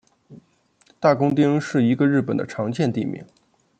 [0.99, 3.23] 大工町是一个日本的常见地名。